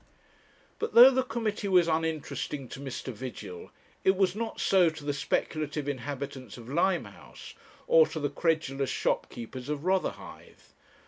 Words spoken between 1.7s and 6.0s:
uninteresting to Mr. Vigil, it was not so to the speculative